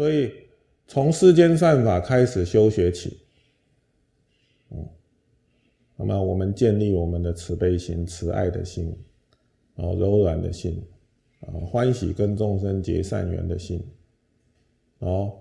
[0.00, 0.32] 所以
[0.86, 3.18] 从世间善法开始修学起，
[4.70, 4.88] 嗯，
[5.94, 8.96] 那么我们建立我们的慈悲心、慈爱的心，
[9.74, 10.82] 啊，柔软的心，
[11.40, 13.86] 啊，欢喜跟众生结善缘的心，
[15.00, 15.34] 哦，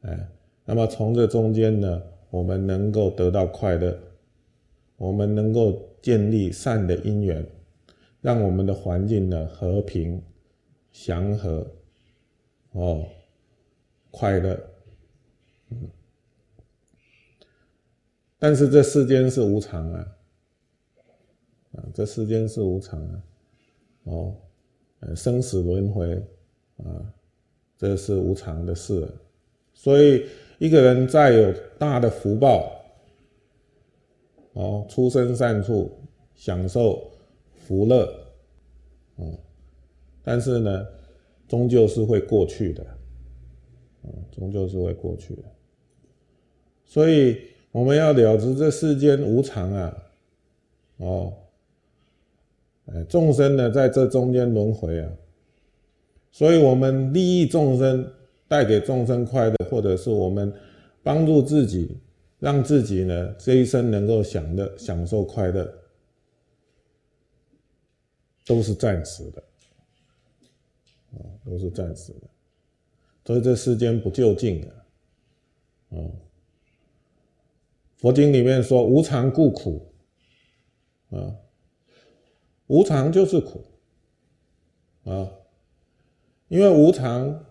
[0.00, 0.28] 哎，
[0.64, 3.96] 那么从这中间呢，我们能够得到快乐，
[4.96, 7.46] 我们能够建立善的因缘，
[8.20, 10.20] 让我们的环境呢和平、
[10.90, 11.64] 祥和，
[12.72, 13.06] 哦。
[14.18, 14.60] 快乐，
[15.70, 15.88] 嗯，
[18.36, 20.16] 但是这世间是无常啊，
[21.74, 23.22] 啊，这世间是无常啊，
[24.02, 24.34] 哦，
[25.14, 26.20] 生死轮回
[26.78, 27.14] 啊，
[27.76, 29.08] 这是无常的事，
[29.72, 30.26] 所以
[30.58, 32.84] 一个人再有大的福报，
[34.54, 35.96] 哦，出生善处，
[36.34, 37.08] 享受
[37.54, 38.12] 福乐，
[39.18, 39.38] 嗯，
[40.24, 40.86] 但是呢，
[41.46, 42.97] 终究是会过去的。
[44.30, 45.42] 终究是会过去的，
[46.84, 47.40] 所以
[47.72, 50.02] 我们要了知这世间无常啊，
[50.98, 51.32] 哦，
[52.86, 55.12] 哎，众生呢在这中间轮回啊，
[56.30, 58.10] 所以我们利益众生，
[58.46, 60.52] 带给众生快乐，或者是我们
[61.02, 61.98] 帮助自己，
[62.38, 65.70] 让自己呢这一生能够享乐、享受快乐，
[68.46, 69.42] 都是暂时的，
[71.12, 72.28] 啊，都是暂时的。
[73.28, 74.68] 所以这世间不究竟的，
[75.90, 76.10] 嗯，
[77.98, 79.86] 佛经里面说无常故苦，
[81.10, 81.36] 啊，
[82.68, 83.62] 无常就是苦，
[85.04, 85.30] 啊，
[86.48, 87.44] 因为无常，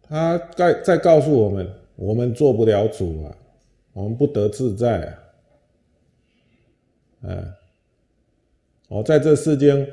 [0.00, 3.36] 他在在告诉我们，我们做不了主啊，
[3.92, 5.18] 我们不得自在啊，
[7.28, 7.54] 哎，
[8.88, 9.86] 哦，在这世间，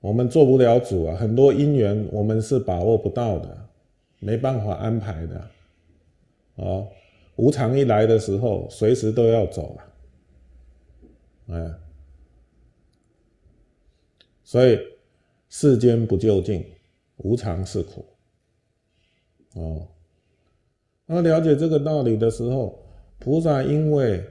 [0.00, 3.65] 我们做不了主啊，很多因缘我们是把握不到的。
[4.18, 5.38] 没办法安排的，
[6.56, 6.86] 啊，
[7.36, 11.74] 无常一来的时候，随时都要走了，哎，
[14.42, 14.78] 所以
[15.48, 16.64] 世间不究竟，
[17.18, 18.04] 无常是苦，
[19.54, 19.86] 哦，
[21.04, 22.82] 那了解这个道理的时候，
[23.18, 24.24] 菩萨因为，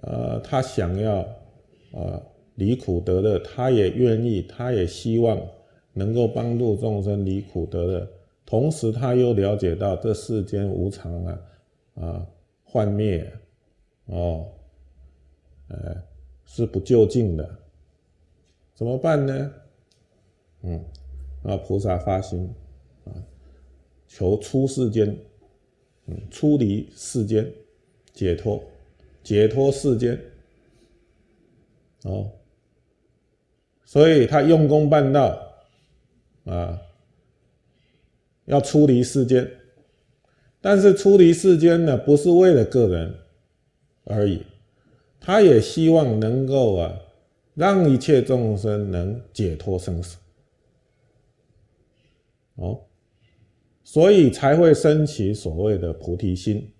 [0.00, 1.26] 呃，他想要，
[1.92, 2.22] 呃，
[2.54, 5.40] 离苦得乐，他也愿意，他也希望
[5.92, 8.08] 能够帮助众生离苦得乐。
[8.48, 11.40] 同时，他又了解到这世间无常啊，
[11.96, 12.26] 啊，
[12.64, 13.30] 幻灭，
[14.06, 14.48] 哦，
[15.68, 15.94] 呃，
[16.46, 17.58] 是不究竟的，
[18.74, 19.52] 怎么办呢？
[20.62, 20.82] 嗯，
[21.42, 22.50] 啊，菩萨发心
[23.04, 23.12] 啊，
[24.06, 25.14] 求出世间，
[26.06, 27.52] 嗯，出离世间，
[28.14, 28.62] 解脱，
[29.22, 30.18] 解脱世间，
[32.04, 32.30] 哦，
[33.84, 35.38] 所以他用功办道，
[36.46, 36.80] 啊。
[38.48, 39.46] 要出离世间，
[40.58, 43.14] 但是出离世间呢，不是为了个人
[44.04, 44.42] 而已，
[45.20, 46.98] 他也希望能够啊，
[47.54, 50.16] 让一切众生能解脱生死。
[52.54, 52.80] 哦，
[53.84, 56.72] 所以才会升起所谓的菩提心，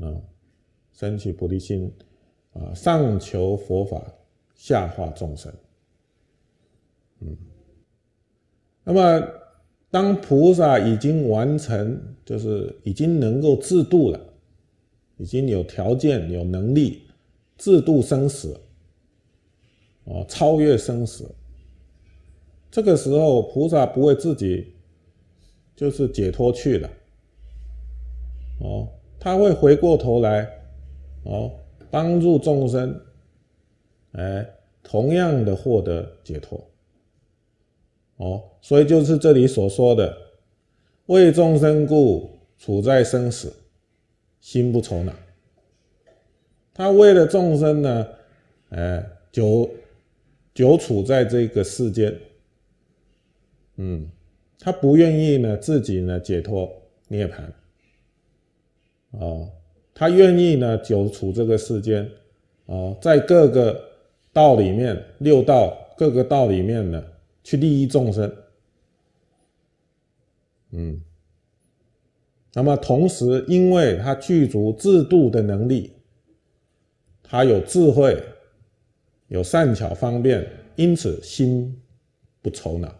[0.00, 0.16] 啊，
[0.94, 1.92] 升起菩提心，
[2.54, 4.02] 啊，上求佛法，
[4.54, 5.52] 下化众生。
[7.20, 7.36] 嗯，
[8.82, 9.39] 那么。
[9.90, 14.20] 当菩萨已经完成，就是已经能够自度了，
[15.16, 17.02] 已经有条件、有能力
[17.58, 18.60] 自度生死，
[20.04, 21.28] 哦，超越生死。
[22.70, 24.74] 这个时候，菩萨不会自己
[25.74, 26.88] 就是解脱去了，
[28.60, 30.48] 哦，他会回过头来，
[31.24, 31.50] 哦，
[31.90, 33.00] 帮助众生，
[34.12, 34.48] 哎，
[34.84, 36.64] 同样的获得解脱。
[38.20, 40.14] 哦，所以就是这里所说的
[41.06, 42.28] “为众生故，
[42.58, 43.50] 处在生死，
[44.42, 45.12] 心不愁恼”。
[46.74, 48.06] 他为了众生呢，
[48.68, 49.02] 哎，
[49.32, 49.70] 久
[50.52, 52.14] 久处在这个世间，
[53.76, 54.06] 嗯，
[54.58, 56.70] 他不愿意呢自己呢解脱
[57.08, 57.40] 涅槃，
[59.12, 59.50] 哦，
[59.94, 62.06] 他愿意呢久处这个世间，
[62.66, 63.82] 哦，在各个
[64.30, 67.02] 道里面，六道各个道里面呢。
[67.42, 68.32] 去利益众生，
[70.72, 71.00] 嗯，
[72.52, 75.92] 那么同时，因为他具足制度的能力，
[77.22, 78.22] 他有智慧，
[79.28, 80.46] 有善巧方便，
[80.76, 81.80] 因此心
[82.42, 82.99] 不愁恼。